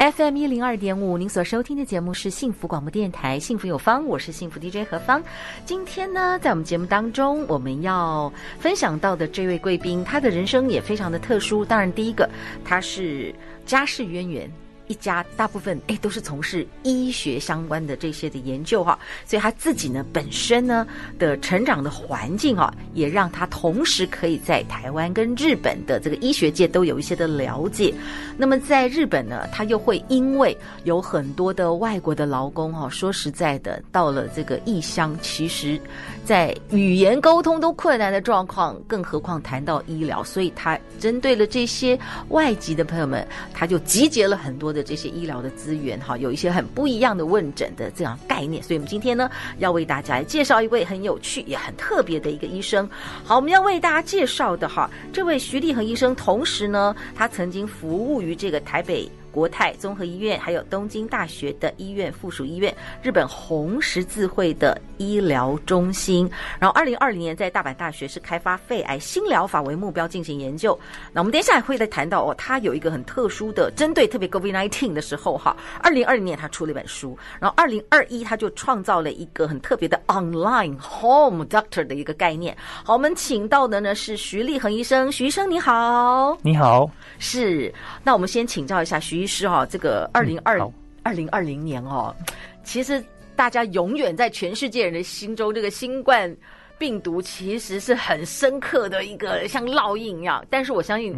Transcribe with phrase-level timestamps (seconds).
[0.00, 5.22] FM 一零二点五，您所收听的节目是幸福广播电台《幸福有方》，我是幸福 DJ 何芳。
[5.66, 11.62] 今天呢，在我们节目当中，我们要分享到的这位贵宾，他的人生也非常的特殊。
[11.62, 12.26] 当然，第一个，
[12.64, 13.34] 他是
[13.66, 14.50] 家世渊源。
[14.90, 20.84] 一家大部分诶都是从事医学相关的这些的研究哈，所以他自己呢本身呢
[21.16, 27.94] 的成长的环境啊，也让他同时可以在台湾跟日本的这个医学界都有一些的了解。
[28.36, 35.80] 那么在日本呢，他又会因为有很多的外国的劳工哈，说实在的，到了这个异乡，其实
[36.24, 41.96] 在语言沟通都困难的状况，更何况谈到医疗，所以他针对了这些
[42.30, 44.79] 外籍的朋友们，他就集结了很多的。
[44.82, 52.88] 这些医疗的资源哈，有一些很不一样的问诊的这样概念，所以我们今天呢要为大家来介绍一位很有趣也很特别的一个医生。
[53.24, 59.10] 好，我们要为大家介绍的哈，这位徐立恒医生，同时呢，他曾经服务于这个台北。
[59.30, 66.28] 国泰综合医院，还有东京大学的医院附属医院，日本红十字会的医疗中心。
[66.58, 70.76] 然后，二零二零年在大阪大学是开发肺癌新疗法为目标进行研究。
[71.12, 75.56] 那我们等一下来会再谈到哦，他有一个很特殊的针对特别 COVID-19 的时候哈。
[75.80, 82.56] 二零二零年他出了一本书，然后二零二一他就创造了一个很特别的 online home doctor 的一个概念。
[82.84, 87.72] 好，我们请到的呢是徐立恒医生，徐医生你好，你好，是。
[88.02, 89.19] 那我们先请教一下徐。
[89.20, 90.58] 其实哈，这个二零二
[91.02, 92.16] 二零二零年哦，
[92.64, 93.04] 其实
[93.36, 96.34] 大家永远在全世界人的心中，这个新冠
[96.78, 100.42] 病毒其实是很深刻的一个像烙印一样。
[100.48, 101.14] 但是我相信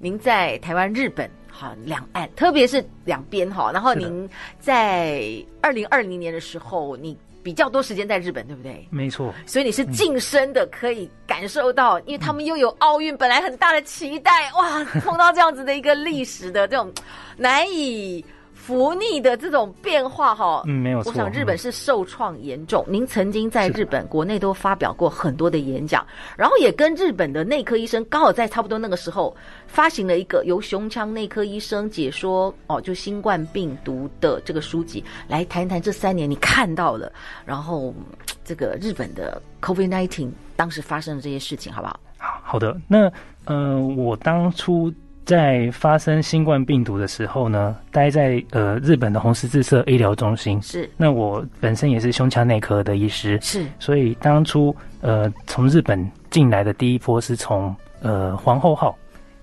[0.00, 4.28] 您在台湾、日本好两岸，特别是两边哈，然后您
[4.58, 5.22] 在
[5.60, 8.88] 二零二零年的时候，你比较多时间在日本，对不对？
[8.90, 9.32] 没错。
[9.46, 16.92] 所以你是近身的，可以感受到，因为他们又有奥运，本来很大的期待，哇，碰到这样子的一个历史的这种。
[17.36, 18.24] 难以
[18.64, 21.12] 服逆的这种变化，哈，嗯，没有错。
[21.12, 22.82] 我想日本是受创严重。
[22.88, 26.02] 您曾经在日本国内都发表过很多的演讲，
[26.34, 29.36] 然后也跟日本的内科医生刚好在差不多那个时候
[29.66, 37.12] 发行了一个由胸腔内科医生解说哦，就新冠病毒的这个书籍，来谈谈这三年你看到了，
[37.44, 37.94] 然后
[38.46, 42.00] 这个日本的 COVID-19 当时发生的这些事情，好不好？
[42.16, 43.12] 好好的，那
[43.44, 44.90] 呃，我当初。
[45.24, 50.60] 在发生新冠病毒的时候呢，待在呃日本的红十字社医疗中心。
[50.60, 50.88] 是。
[50.96, 53.38] 那我本身也是胸腔内科的医师。
[53.40, 53.64] 是。
[53.78, 58.96] 所以当初呃从日本进来的第一波是从呃皇后号，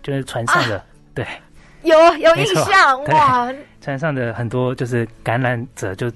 [0.03, 0.77] 就是船上的。
[0.77, 1.25] 啊、对。
[1.83, 3.51] 有有印象哇！
[3.81, 6.11] 船上的很多就是感染者就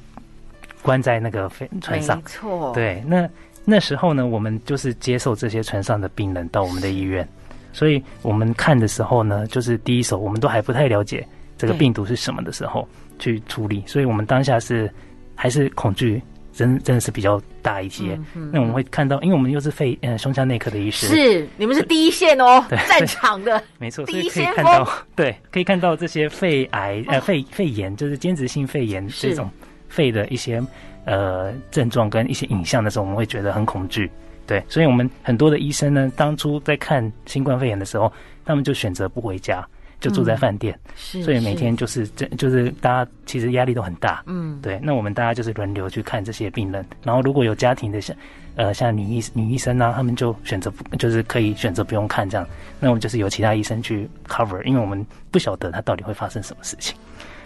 [0.83, 2.17] 关在那个飞船上。
[2.17, 2.71] 没错。
[2.73, 3.03] 对。
[3.07, 3.27] 那
[3.63, 7.27] 那时候呢，我们就是接受这些船上的病人到我们的医院。
[7.75, 11.27] 所以我们看的时候呢，就是第一手，我们都还不太了解
[11.57, 12.87] 这个病毒是什么的时候
[13.19, 14.89] 去处理，所以我们当下是
[15.35, 16.21] 还是恐惧，
[16.53, 18.13] 真真的是比较大一些。
[18.13, 18.49] 嗯嗯。
[18.53, 29.49] 那我们会看到，因为我们又是肺呃胸腔内科的医师，是你们是第一线哦，战场的， 没错，所以可以看到， 对，可以看到这些肺癌呃肺肺炎，就是间质性肺炎这种
[29.89, 30.63] 肺的一些
[31.03, 34.09] 呃症状跟一些影像的时候，我们会觉得很恐惧。
[34.47, 38.11] 对，所以我们很多的医生呢，当初在看新冠肺炎的时候，
[38.45, 39.67] 他们就选择不回家，
[39.99, 40.77] 就住在饭店。
[40.95, 44.23] 是、嗯，所以每天就是这，就是大家其实压力都很大。
[44.27, 44.79] 嗯，对。
[44.83, 48.15] 那我们大家就是轮流去看这些病人，然后如果有家庭的像，
[48.55, 52.47] 呃，像女医女医生啊，他们就选择不，就是可以选择不用看这样。
[52.79, 56.95] 那我们就是由其他医生去 cover，因为我们不晓得他到底会发生什么事情。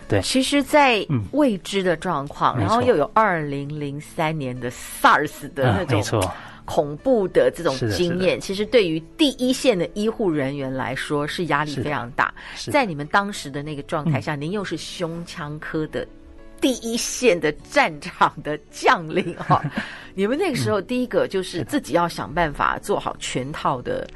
[0.09, 6.33] 对，其实，在未知的状况、嗯，然后又有二零零三年的 SARS 的那种、嗯，没错。
[6.69, 12.31] 恐怖的这种经验，其实对于第一线的医护人员来说是压力非常大。
[12.71, 16.07] 在你们当时的那个状态下，您又是胸腔科的
[16.61, 19.63] 第一线的战场的将领哈，
[20.13, 24.07] 你们那个时候第一个就是自己要想办法做好全套的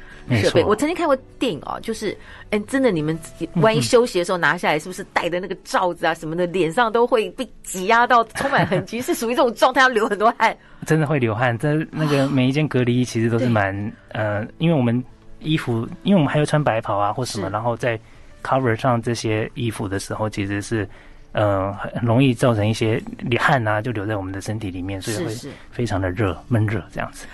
[0.42, 0.62] 设备。
[0.64, 2.16] 我曾经看过电影哦，就是
[2.50, 3.18] 哎，真的，你们
[3.54, 10.56] 万一休息的时候拿下来，是不是戴的那个罩子啊什么的，脸上都会被挤压到充满痕迹，是属于这种状态，要流很多汗。
[10.86, 13.74] 真的会流汗，这那个 每一件隔离衣其实都是蛮
[14.08, 15.02] 呃，因为我们
[15.40, 17.98] 衣服，因为我们还要穿白袍啊或什么，然后在
[18.42, 20.86] cover 上这些衣服的时候，其实是
[21.34, 22.98] 呃很容易造成一些
[23.38, 25.34] 汗啊，就留在我们的身体里面，所以会
[25.70, 27.26] 非常的热闷热这样子。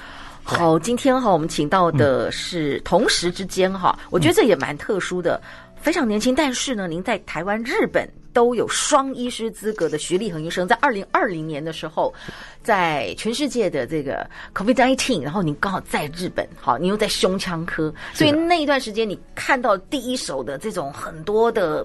[0.43, 5.41] 好，今天哈我们请到的是同时之间哈，嗯、我觉得这也蛮特殊的，
[5.81, 8.11] 非常年轻，但是呢，您在台湾、日本。
[8.33, 12.15] 都有双医师资格的徐立恒医生，在二零二零年的时候，
[12.63, 14.25] 在全世界的这个
[14.55, 21.85] COVID-19，然后您刚好在日本，好，你又在胸腔科，所以那一段时间你看到第一手的这种很多的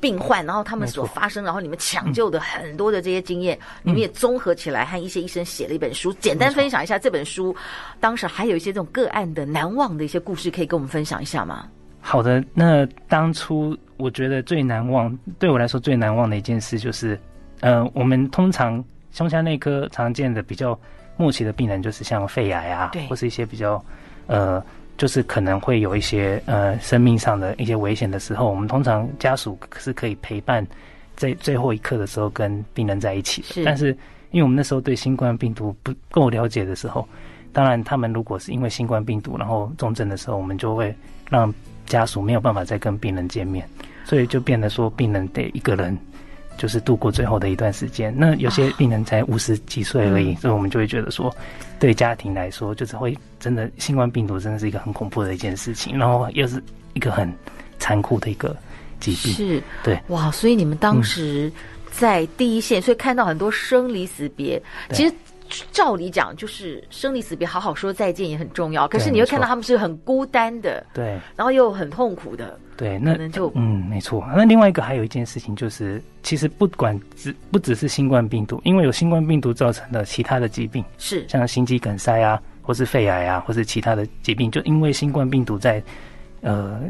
[0.00, 7.54] 病患，然后他们所发生，然后你们抢救的很多的这些经验，你们也综合起来和一些医生写了一本书，简单分享一下这本书，
[7.98, 11.68] 当时还有一些这种个案的难忘的一些故事，可以跟我们分享一下吗？
[12.00, 17.18] 好的，那当初我觉得最难忘，对我来说最难忘的一件事就是，
[17.60, 20.78] 呃，我们通常胸腔内科常见的比较
[21.16, 23.04] 末期的病人，就是像肺癌啊，对。
[23.08, 23.84] 或是一些比较，
[24.28, 24.64] 呃，
[24.96, 30.66] 就是可能会有一些呃生命上的一些危险的时候，我们通常家属是可以陪伴
[31.16, 33.48] 在最后一刻的时候跟病人在一起的。
[33.48, 33.88] 是，但是
[34.30, 37.06] 因为我们那时候对新冠病毒不够了解的时候，
[37.52, 40.94] 当然他们如果是因为新冠病毒然后重症的时候，我们就会
[41.30, 41.52] 让。
[41.86, 43.64] 家属没有办法再跟病人见面，
[44.04, 45.96] 所以就变得说病人得一个人，
[46.56, 48.14] 就是度过最后的一段时间。
[48.16, 51.34] 那有些病人才五十几岁而已，啊、所以我们就会觉得说，
[51.78, 56.62] 对家庭来说，就是会真的新冠病毒真的是一个很恐怖的一件事情，然后又是
[56.94, 57.32] 一个很
[57.78, 58.56] 残酷的一个
[59.00, 59.32] 疾病。
[59.32, 60.30] 是，对，哇！
[60.30, 61.52] 所以你们当时
[61.90, 64.62] 在第一线，嗯、所以看到很多生离死别，
[64.92, 65.14] 其实。
[65.72, 68.86] 照理讲，就是生离死别，好好说再见也很重要。
[68.88, 72.98] 可是你会看到他们是很孤单的，对，然后又很痛苦的，对。
[72.98, 74.24] 那可能就嗯，没错。
[74.36, 85.82] 那另外一个还有一件事情就是，其实不管只不只是新冠病毒，因为有新冠病毒造成的其他的疾病，是像心肌梗塞啊，或是肺癌啊，或是其他的疾病，就因为新冠病毒在
[86.40, 86.80] 呃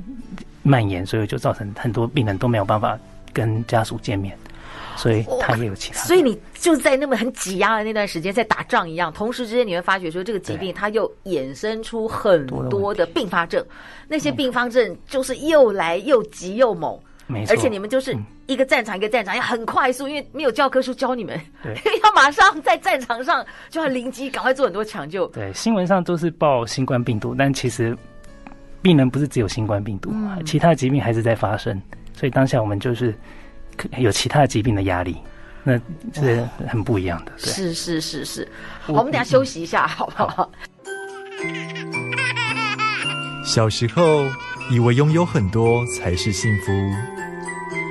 [0.62, 2.99] 蔓延，所以就造成很多病人都没有办法
[3.32, 4.37] 跟家属见面。
[4.96, 13.64] 所以他也有其他，所以你就在那么很挤压的那段时间，在打仗一样，同时之间你会发觉说，这个疾病它又衍生出很多的并发症，
[14.08, 17.52] 那些并发症就是又来又急又猛，没错。
[17.52, 18.16] 而且你们就是
[18.46, 25.26] 一个战场一个战场，要很快速，因为没有教科书教你们，对， 要马上在战场上就要临机赶快做很多抢救。
[25.28, 27.96] 对，新闻上都是报新冠病毒，但其实
[28.81, 30.10] 病人不是只有新冠病毒，
[30.44, 31.81] 其他疾病还是在发生，
[32.14, 33.14] 所以当下我们就是。
[33.99, 35.17] 有其他疾病的压力，
[35.62, 35.78] 那
[36.14, 37.32] 是很不一样的。
[37.43, 38.49] 对是是是是，
[38.87, 40.26] 我，我们等下休息一下，好不好？
[40.28, 40.50] 好。
[43.46, 44.25] 小时候
[44.70, 46.73] 以为拥有很多才是幸福，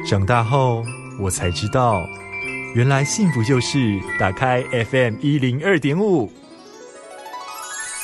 [0.08, 0.84] 长大后
[1.20, 2.06] 我才知道，
[2.76, 6.32] 原来幸福就是打开 FM 一零二点五，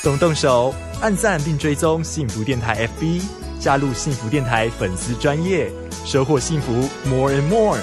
[0.02, 3.24] 动动手按赞并追踪幸福电台 FB，
[3.60, 5.70] 加入幸福电台粉丝专页。
[6.04, 6.74] 收获幸福
[7.08, 7.78] ，more and more。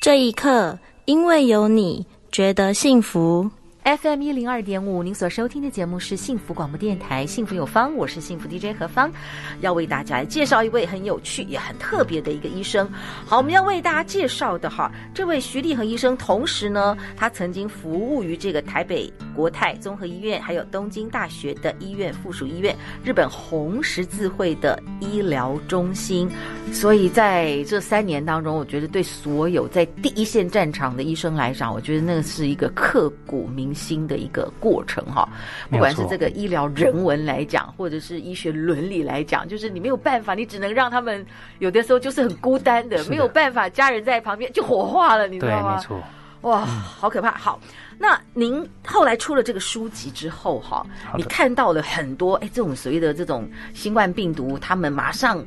[0.00, 3.50] 这一刻，因为有你，觉得幸福。
[3.84, 9.12] FM 一零二点五，您所收听的节目是幸福广播电台，幸福有方，我是幸福 DJ 何芳，
[9.60, 12.90] 要为大家介绍一位很有趣也很特别的一个医生。
[13.26, 26.26] 好，我们要为大家介绍的哈，这位徐立恒医生，同时呢，他曾经服务于这个台北国泰综合医院，还有东京大学的医院附属医院、日本红十字会的医疗中心。
[26.72, 35.28] 所以在这三年当中，我觉得对所有在第一线战场的医生来讲，我觉得那是一个刻骨铭新的一个过程哈，
[35.70, 41.24] 不管是这个医疗人文来讲，或者是医学伦理来讲，就是你没有办法，你只能让他们
[41.58, 45.76] 有的时候就是很孤单的，没有办法，家人在旁边就火化了，你知道吗？
[45.76, 46.02] 对，没错。
[46.42, 47.30] 哇，好可怕！
[47.38, 47.58] 好，
[47.98, 50.84] 那您后来出了这个书籍之后哈，
[51.16, 55.42] 你看到了很多哎，这种所谓的这种新冠病毒，他们马上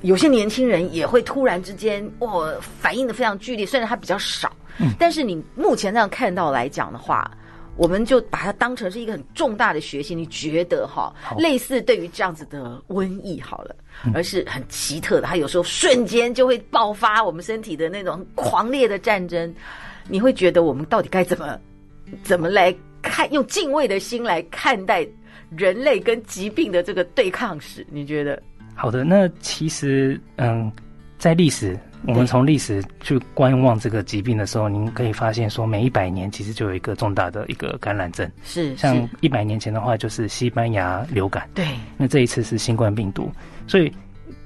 [0.00, 7.30] 有些年轻人也会突然之间哇，反应的非常剧烈，虽然它比较少，嗯，但是你目前这样看到来讲的话。
[7.80, 11.10] 我们就把它当成是一个很重大的学习，你觉得哈？
[11.38, 13.74] 类似对于这样子的瘟疫好了，
[14.12, 19.54] 而是很奇特的，它有时候瞬间就会爆发我们身体的那种狂烈的战争。
[20.10, 21.58] 你会觉得我们到底该怎么
[22.22, 23.32] 怎么来看？
[23.32, 25.08] 用敬畏的心来看待
[25.56, 27.86] 人类跟疾病的这个对抗史？
[27.90, 28.42] 你觉得？
[28.74, 30.70] 好的，那其实嗯，
[31.16, 31.78] 在历史。
[32.06, 38.28] 我们从历史去观望这个疾病的时候，您可以发现说，每一百年其实就有一个重大的一个感染症。
[38.42, 41.48] 是，像一百年前的话，就是西班牙流感。
[41.54, 43.30] 对，那这一次是新冠病毒。
[43.66, 43.92] 所以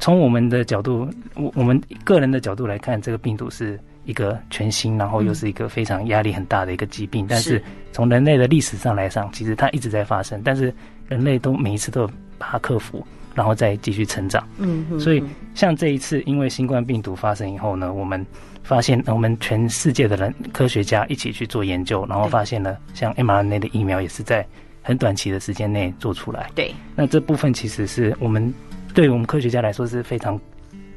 [0.01, 7.25] 从我们的角度，我我们个人的角度来看，这个病毒是一个全新，然后又是一个非常压力很大的一个疾病。
[7.29, 10.75] 但是从人类的历史上来上，其实它一直在发生，但是
[11.09, 12.07] 人类都每一次都
[12.37, 13.07] 把它克服。
[13.35, 14.47] 然后再继续成长。
[14.59, 15.23] 嗯哼，所以
[15.55, 18.25] 像这一次因为新冠病毒发生以后呢，我们
[18.63, 24.47] 发现我们全世界的人科学家一起去做研究，然后发现了像 mRNA 的疫苗也是在
[24.83, 26.51] 很短期的时间内做出来。
[26.55, 28.53] 对，那这部分其实是我们
[28.95, 30.41] 对我们科学家来说是非常，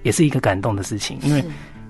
[0.03, 1.43] 也是一个感动的事情，因为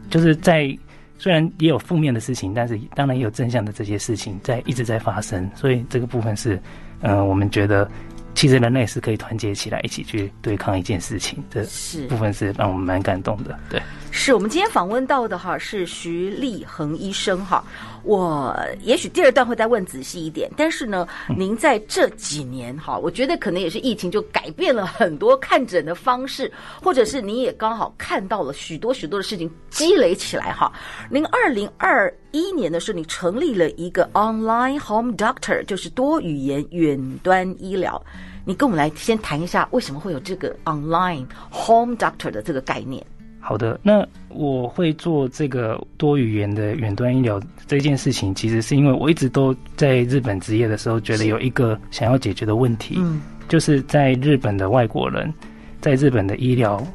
[0.10, 0.78] 就是在。
[1.20, 6.54] 虽然也有负面的事情，但是当然也有正向的这些事情在一直在发生，所以这个部分是，
[7.02, 7.90] 嗯、呃，我们觉得
[8.38, 11.64] 其实人类是可以团结起来一起去对抗一件事情，这
[12.08, 13.58] 部分是让我们蛮感动的。
[13.68, 17.64] 对，是我们今天访问到的哈是徐立恒医生哈。
[18.08, 21.06] 我也许第二段会再问仔细一点，但是呢，
[21.38, 26.50] 您在这几年哈，我觉得可能也是疫情就改变了很多看诊的方式，
[26.82, 30.72] 或者是你也刚好看到了许多许多的事情积累起来哈。
[31.12, 38.02] 您二零二一年的时候，你成立了一个 Online Home Doctor，就是多语言远端医疗。
[38.46, 43.06] 你跟我们来先谈一下，为什么会有这个 Online Home Doctor 的这个概念？
[43.48, 55.34] 好的，那我会做这个多语言的远端医疗这件事情，其实是因为我一直都在日本职业的时候，觉得有一个想要解决的问题，嗯，就是在日本的外国人，
[55.80, 56.86] 在日本的医疗，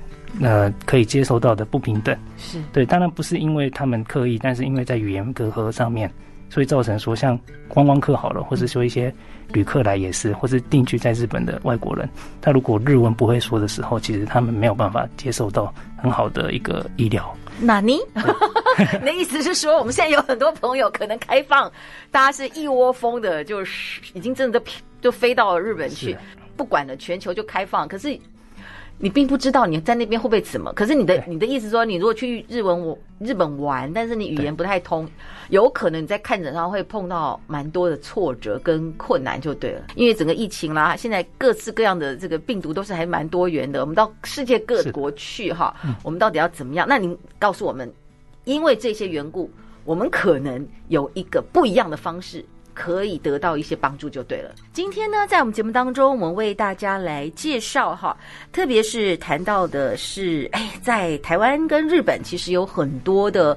[0.42, 2.58] 呃，可以接受到的不平等，是。
[2.70, 6.12] 对，当然不是因为他们刻意，但是因为在语言隔阂上面。
[6.52, 9.10] 所以造成说，像观光客好了，或者说一些
[9.54, 12.06] 旅客来也是，或是定居在日本的外国人，
[12.42, 17.34] 他如果日文不会说的时候，其实他们没有办法接受到很好的一个医疗。
[17.58, 17.98] 那你，
[19.00, 21.72] 你的意思是说，我们现在有很多朋友可能开放，
[22.10, 24.66] 大家是一窝蜂的，就是已经真的都
[25.00, 26.14] 就飞到了日本去，
[26.54, 28.20] 不管了，全球就开放，可是。
[28.98, 35.08] 你并不知道你在那边会不会怎么，可是你的你的意思说，你如果去日文我日本玩，但是你语言不太通，
[35.48, 39.82] 有可能你在看诊上会碰到蛮多的挫折跟困难，就对了。
[39.96, 46.86] 因为整个疫情啦，现在各式各样的这个病毒都是还蛮多元的，我们到世界各国去哈，我们到底要怎么样？
[46.88, 47.92] 那您告诉我们，
[48.44, 49.50] 因为这些缘故，
[49.84, 52.44] 我们可能有一个不一样的方式。
[52.82, 54.52] 可以得到一些帮助就对了。
[54.72, 58.16] 今天呢，在我们节目当中，我们为大家来介绍哈，
[58.52, 63.56] 特别是谈到的是，哎，在台湾跟日本其实有很多的。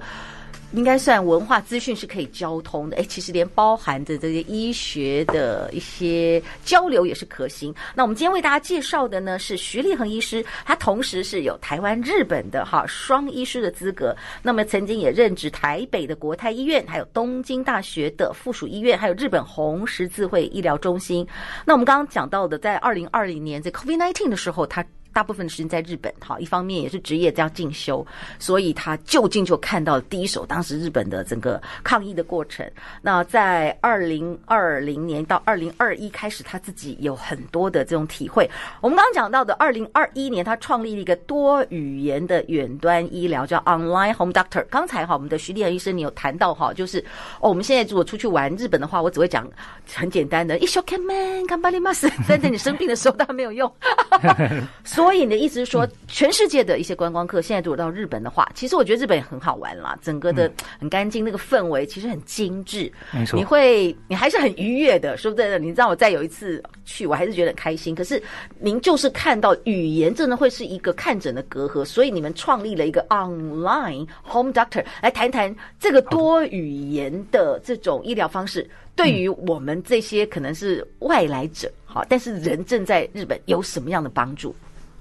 [0.76, 7.74] 应该算文化资讯是可以交通的，哎，其实连包含着这些医学的一些交流也是可行。
[7.96, 14.16] 那我们今天为大家介绍的呢是徐立恒医师，他同时是有台湾、日本的哈双医师的资格。
[14.44, 21.26] 那么曾经也任职台北的国泰医院，还有东京大学的附属医院，还有日本红十字会医疗中心。
[21.66, 24.86] 那我们刚刚讲到的，在二零二零年在 COVID-19 的时候，他。
[25.15, 28.07] 大部分的时间在日本，哈，一方面也是职业这样进修，
[28.39, 32.65] 所以他就近就看到了第一手当时日本的整个抗疫的过程。
[33.03, 38.49] 那在二零二零年到二零二一开始，他自己有很多的这种体会。
[38.81, 44.65] 我们刚刚讲到的二零二一年，他创立了一个多语言的远端医疗，叫 Online Home Doctor。
[44.71, 47.01] 刚才哈，我们的徐立恒医生你有谈到哈，就是
[47.41, 49.51] 哦，我们现在如果出去玩日本的话，我只会讲
[49.93, 53.71] 很简单的一生悬命顽张ります，但在你生病的时候，它没有用。
[54.85, 62.92] 所 所以你的意思是说，全世界的一些观光客现在如果到日本的话，其实我觉得日本也很好玩啦，整个的很干净，那个氛围其实很精致。
[63.12, 65.60] 没错，你会你还是很愉悦的，说不对的。
[65.60, 67.94] 你知道我再有一次去，我还是觉得很开心。
[67.94, 68.20] 可是
[68.60, 84.54] 您就是看到语言真的会是一个看诊的隔阂，所以你们创立了一个 online home doctor 来谈谈这个多语言的这种医疗方式，对于我们这些可能是外来者，好，但是人正在日本有什么样的帮助？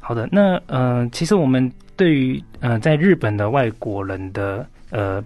[0.06, 5.24] 好的，那嗯、呃，其实我们对于呃在日本的外国人的呃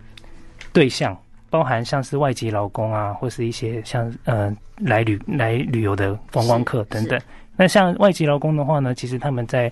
[0.73, 1.19] 对象，
[1.51, 7.21] 包含像是外籍劳工啊，或是一些像呃来旅来旅游的观光客等等。
[7.57, 9.71] 那像外籍劳工的话呢，其实他们在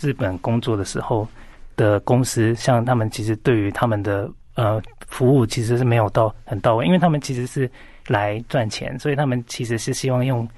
[0.00, 1.28] 日本工作的时候
[1.76, 7.70] 的公司，像他们其实对于他们的呃服务其实是没有到很到位，因为他们其实是
[8.06, 10.48] 来赚钱，所以他们其实是希望用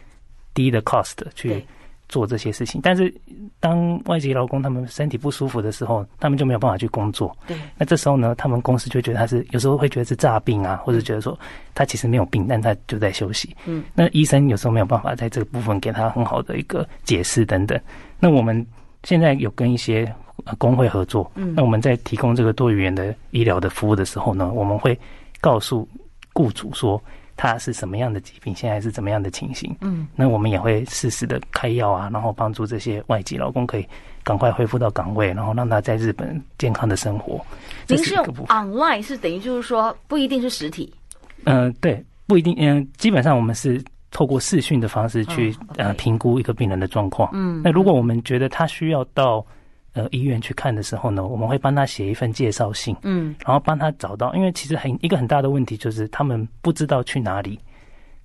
[0.54, 1.66] 低的 cost 去。
[2.08, 3.12] 做这些事情，但是
[3.60, 7.36] 当外籍劳工他们身体不舒服的时候，他们就没有办法去工作。
[7.46, 11.38] 对，那这时候呢，他们公司就觉得他是有时候会觉得是诈病啊，或者觉得说
[11.74, 13.54] 他其实没有病，但他就在休息。
[13.66, 17.78] 嗯，那医生有时候没有办法在这个部分给他很好的一个解释等等。
[18.18, 18.66] 那我们
[19.04, 20.10] 现在有跟一些
[20.56, 24.98] 工会合作，嗯，那我们在提供这个多语言的医疗的服务的时候呢，我们会
[25.40, 25.86] 告诉
[26.32, 27.00] 雇主说。
[27.38, 28.54] 他是什么样的疾病？
[28.54, 29.74] 现在是怎么样的情形？
[29.80, 33.88] 嗯，那我们也会适时的开药啊，然后帮助这些外籍劳工可以
[34.24, 37.40] 赶快恢复到岗位，然后让他在日本健康的生活。
[37.86, 40.92] 您是用 online 是等于就是说不一定是实体？
[41.44, 42.54] 嗯、呃，对，不一定。
[42.58, 43.80] 嗯、呃，基本上我们是
[44.10, 47.30] 透过视讯的方式去、呃评估一个病人的状况。
[47.32, 49.46] 嗯，那如果我们觉得他需要到
[49.98, 57.58] 呃医院去看的时候呢，我们会帮他写一份介绍信，嗯，然后帮他找到，因为其实很一个很大的问题就是他们不知道去哪里，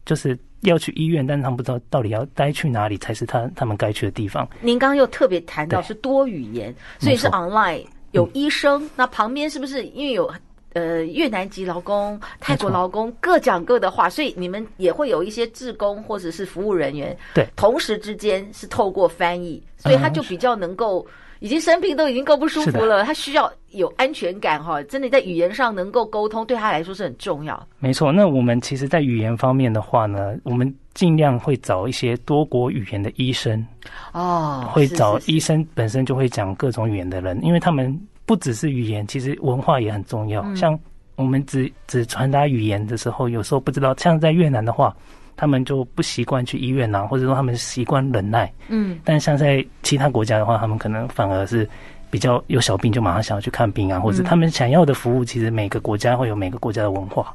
[0.05, 4.47] 就是要去医院，但是他们不知道到底要该去哪里才是他他们该去的地方。
[4.61, 10.31] 您刚刚又特别谈到是多语言，所以是 online 有医生，嗯、那旁边是不是因为有？
[10.75, 21.05] 呃，越南籍劳工、泰国劳工各讲各的话，所以你们也会有一些志工或者是服务人员，对，同时之间是透过翻译，所以他就比较能够，
[21.43, 27.67] 已经生病都已经够不舒服了，他需要有安全感哈，真的在语言上能够沟通，对他来说是很重要。
[27.79, 33.67] 没错，那我们其实，在语言方面的话呢，我们尽量会找一些多国语言的医生
[34.13, 37.99] 哦，会找医生本身就会讲各种语言的人，因为他们。
[38.25, 40.41] 不只是语言，其实文化也很重要。
[40.43, 40.79] 嗯、像
[41.17, 43.93] 我们只只传达语言的时候，有时候不知道。
[43.97, 44.95] 像在越南的话，
[45.35, 48.51] 他们就不习惯去医院啊，或者说他们习惯忍耐。
[48.69, 48.99] 嗯。
[49.03, 51.67] 但像在其他国家的话，他们可能反而是
[52.09, 57.33] 比较有小病就马上想要去看病啊，或者他们想要的服务，其实每个国家会有每个国家的文化。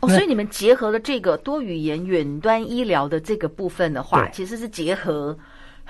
[0.00, 5.36] 哦，所以你们结合了这个多语言远端医疗的这个部分的话，其实是结合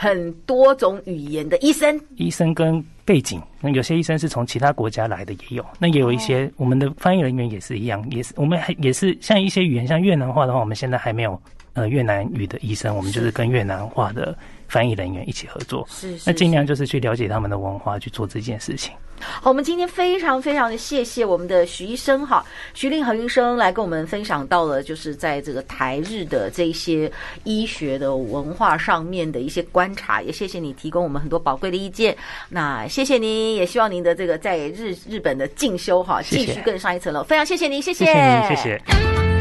[0.02, 2.84] 很多种语言的医生，医生跟。
[3.04, 5.66] 背景，那有些医生是从其他国家来的，也有。
[5.80, 11.38] 那也有一些我们的翻译人员也是一样，也是我们还也是像一些语言，像越南话的话，我们现在还没有
[11.72, 14.38] 呃越南语的医生，我们就是跟越南话的
[14.72, 15.86] 翻译人员一起合作。
[15.90, 18.94] 是，是，那尽量就是去了解他们的文化，去做这件事情。
[19.20, 27.12] 好，我们今天非常非常的谢谢我们的徐医生哈，徐令恒医生来跟我们分享到了，就是在这个台日的这些
[27.44, 32.16] 医学的文化上面的一些观察，也谢谢你提供我们很多宝贵的意见。
[32.48, 37.22] 那谢谢您，也希望您的这个在日日本的进修哈，继续更上一层楼。
[37.22, 39.31] 非常谢谢您，谢谢，谢谢您，谢谢。